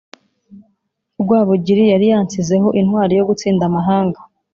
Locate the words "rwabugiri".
1.21-1.83